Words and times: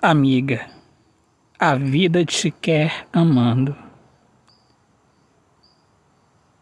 Amiga, 0.00 0.64
a 1.58 1.74
vida 1.74 2.24
te 2.24 2.52
quer 2.52 3.08
amando. 3.12 3.74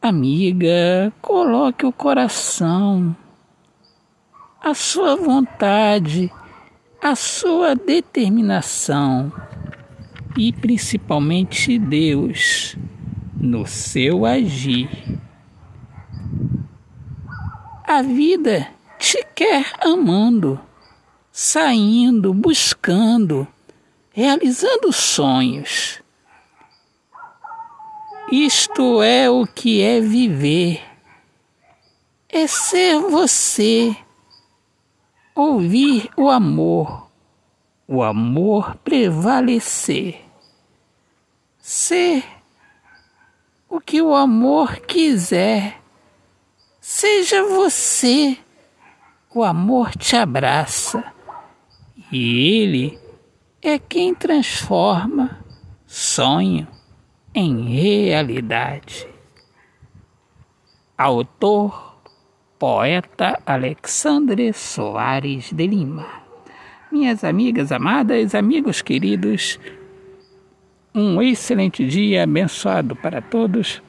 Amiga, 0.01 1.13
coloque 1.21 1.85
o 1.85 1.93
coração, 1.93 3.15
a 4.59 4.73
sua 4.73 5.17
vontade, 5.17 6.33
a 7.03 7.15
sua 7.15 7.75
determinação 7.75 9.31
e 10.35 10.51
principalmente 10.51 11.79
Deus 11.79 12.75
no 13.39 13.67
seu 13.67 14.25
agir. 14.25 14.89
A 17.87 18.01
vida 18.01 18.67
te 18.99 19.23
quer 19.35 19.75
amando 19.85 20.59
saindo, 21.39 22.33
buscando, 22.33 23.47
realizando 24.11 24.91
sonhos. 24.91 26.01
Isto 28.33 29.03
é 29.03 29.29
o 29.29 29.47
que 29.47 29.83
é 29.83 30.01
viver. 30.01 30.83
É 32.27 32.47
ser 32.47 33.01
você, 33.01 33.95
ouvir 35.35 36.09
o 36.17 36.31
amor, 36.31 37.11
o 37.87 38.03
amor 38.03 38.75
prevalecer. 38.77 40.25
Ser 41.59 42.25
o 43.69 43.79
que 43.79 44.01
o 44.01 44.15
amor 44.15 44.79
quiser. 44.81 45.83
Seja 46.81 47.45
você, 47.45 48.39
o 49.35 49.45
amor 49.45 49.91
te 49.97 50.17
abraça 50.17 51.15
e 52.13 52.61
Ele 52.61 52.99
é 53.63 53.79
quem 53.79 54.15
transforma 54.15 55.39
sonho 55.87 56.67
em 57.35 57.69
realidade. 57.69 59.09
Autor, 60.97 61.97
poeta 62.59 63.41
Alexandre 63.45 64.53
Soares 64.53 65.51
de 65.53 65.67
Lima. 65.67 66.07
Minhas 66.91 67.25
amigas 67.25 67.73
amadas, 67.73 68.35
amigos 68.35 68.81
queridos, 68.81 69.59
um 70.95 71.21
excelente 71.21 71.87
dia 71.87 72.23
abençoado 72.23 72.97
para 72.97 73.21
todos. 73.21 73.83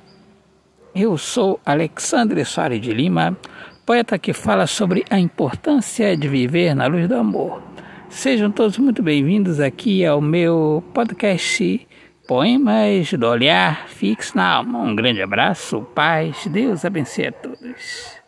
Eu 0.93 1.17
sou 1.17 1.59
Alexandre 1.65 2.43
Soares 2.43 2.81
de 2.81 2.91
Lima, 2.91 3.37
poeta 3.85 4.19
que 4.19 4.33
fala 4.33 4.67
sobre 4.67 5.05
a 5.09 5.17
importância 5.17 6.17
de 6.17 6.27
viver 6.27 6.75
na 6.75 6.87
luz 6.87 7.07
do 7.07 7.15
amor. 7.15 7.61
Sejam 8.09 8.49
todos 8.49 8.77
muito 8.77 9.03
bem-vindos 9.03 9.59
aqui 9.59 10.05
ao 10.05 10.21
meu 10.21 10.83
podcast 10.93 11.87
Poemas 12.27 13.11
do 13.13 13.27
Olhar 13.27 13.87
Fixo 13.89 14.35
na 14.35 14.55
Alma. 14.55 14.79
Um 14.79 14.95
grande 14.95 15.21
abraço, 15.21 15.81
paz, 15.93 16.47
Deus 16.47 16.85
abençoe 16.85 17.27
a 17.27 17.31
todos. 17.31 18.26